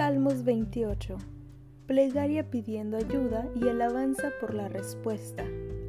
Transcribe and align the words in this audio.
28. 0.00 1.18
Plegaria 1.86 2.50
pidiendo 2.50 2.96
ayuda 2.96 3.46
y 3.54 3.68
alabanza 3.68 4.32
por 4.40 4.54
la 4.54 4.66
respuesta. 4.66 5.44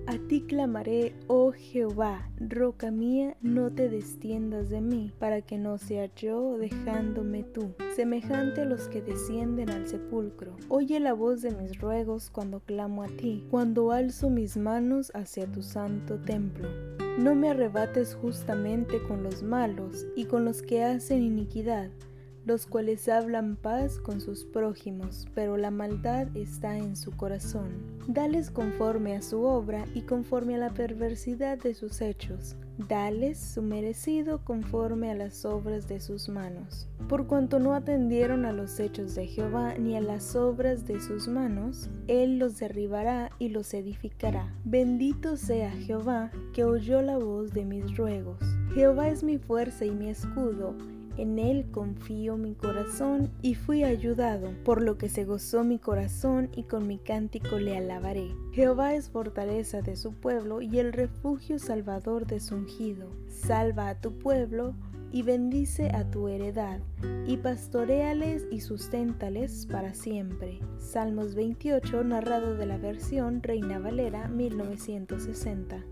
A 0.05 0.17
ti 0.27 0.41
clamaré, 0.41 1.15
oh 1.27 1.53
Jehová, 1.53 2.29
roca 2.37 2.91
mía, 2.91 3.37
no 3.41 3.71
te 3.71 3.87
destiendas 3.87 4.69
de 4.69 4.81
mí, 4.81 5.13
para 5.17 5.41
que 5.41 5.57
no 5.57 5.77
sea 5.77 6.13
yo 6.13 6.57
dejándome 6.57 7.43
tú, 7.43 7.73
semejante 7.95 8.61
a 8.61 8.65
los 8.65 8.89
que 8.89 9.01
descienden 9.01 9.69
al 9.69 9.87
sepulcro. 9.87 10.57
Oye 10.67 10.99
la 10.99 11.13
voz 11.13 11.41
de 11.41 11.51
mis 11.51 11.79
ruegos 11.79 12.29
cuando 12.29 12.59
clamo 12.59 13.03
a 13.03 13.07
ti, 13.07 13.45
cuando 13.49 13.93
alzo 13.93 14.29
mis 14.29 14.57
manos 14.57 15.13
hacia 15.15 15.49
tu 15.49 15.61
santo 15.61 16.19
templo. 16.19 16.67
No 17.17 17.33
me 17.33 17.49
arrebates 17.49 18.15
justamente 18.15 19.01
con 19.03 19.23
los 19.23 19.41
malos 19.41 20.05
y 20.17 20.25
con 20.25 20.43
los 20.43 20.61
que 20.61 20.83
hacen 20.83 21.23
iniquidad 21.23 21.91
los 22.45 22.65
cuales 22.65 23.07
hablan 23.07 23.55
paz 23.55 23.99
con 23.99 24.19
sus 24.19 24.45
prójimos, 24.45 25.27
pero 25.35 25.57
la 25.57 25.71
maldad 25.71 26.27
está 26.35 26.77
en 26.77 26.95
su 26.95 27.11
corazón. 27.11 27.69
Dales 28.07 28.49
conforme 28.49 29.15
a 29.15 29.21
su 29.21 29.43
obra 29.43 29.85
y 29.93 30.01
conforme 30.01 30.55
a 30.55 30.57
la 30.57 30.73
perversidad 30.73 31.57
de 31.59 31.73
sus 31.73 32.01
hechos. 32.01 32.55
Dales 32.87 33.37
su 33.37 33.61
merecido 33.61 34.43
conforme 34.43 35.11
a 35.11 35.15
las 35.15 35.45
obras 35.45 35.87
de 35.87 35.99
sus 35.99 36.29
manos. 36.29 36.87
Por 37.07 37.27
cuanto 37.27 37.59
no 37.59 37.75
atendieron 37.75 38.45
a 38.45 38.53
los 38.53 38.79
hechos 38.79 39.13
de 39.13 39.27
Jehová 39.27 39.75
ni 39.77 39.95
a 39.95 40.01
las 40.01 40.35
obras 40.35 40.87
de 40.87 40.99
sus 40.99 41.27
manos, 41.27 41.89
Él 42.07 42.39
los 42.39 42.57
derribará 42.57 43.29
y 43.37 43.49
los 43.49 43.73
edificará. 43.73 44.55
Bendito 44.63 45.37
sea 45.37 45.71
Jehová, 45.71 46.31
que 46.53 46.63
oyó 46.63 47.01
la 47.01 47.17
voz 47.17 47.51
de 47.53 47.65
mis 47.65 47.95
ruegos. 47.97 48.39
Jehová 48.73 49.09
es 49.09 49.23
mi 49.23 49.37
fuerza 49.37 49.85
y 49.85 49.91
mi 49.91 50.09
escudo 50.09 50.75
en 51.17 51.39
él 51.39 51.65
confío 51.71 52.37
mi 52.37 52.55
corazón 52.55 53.29
y 53.41 53.55
fui 53.55 53.83
ayudado, 53.83 54.51
por 54.63 54.81
lo 54.81 54.97
que 54.97 55.09
se 55.09 55.25
gozó 55.25 55.63
mi 55.63 55.79
corazón 55.79 56.49
y 56.55 56.63
con 56.63 56.87
mi 56.87 56.97
cántico 56.97 57.57
le 57.57 57.77
alabaré. 57.77 58.35
Jehová 58.53 58.93
es 58.95 59.09
fortaleza 59.09 59.81
de 59.81 59.95
su 59.95 60.13
pueblo 60.13 60.61
y 60.61 60.79
el 60.79 60.93
refugio 60.93 61.59
salvador 61.59 62.25
de 62.27 62.39
su 62.39 62.55
ungido. 62.55 63.09
Salva 63.27 63.89
a 63.89 63.99
tu 63.99 64.17
pueblo 64.17 64.75
y 65.11 65.23
bendice 65.23 65.89
a 65.89 66.09
tu 66.09 66.27
heredad, 66.27 66.79
y 67.27 67.37
pastoreales 67.37 68.47
y 68.49 68.61
susténtales 68.61 69.67
para 69.69 69.93
siempre. 69.93 70.59
Salmos 70.77 71.35
28, 71.35 72.03
narrado 72.03 72.55
de 72.55 72.65
la 72.65 72.77
versión 72.77 73.43
Reina 73.43 73.79
Valera 73.79 74.27
1960. 74.29 75.83